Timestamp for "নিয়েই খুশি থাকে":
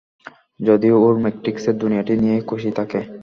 2.21-2.99